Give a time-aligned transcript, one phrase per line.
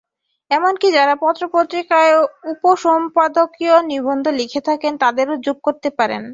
[0.51, 2.13] এমনকি যাঁরা পত্রপত্রিকায়
[2.53, 6.23] উপসম্পাদকীয় নিবন্ধ লিখে থাকেন, তাঁদেরও যোগ করতে পারেন।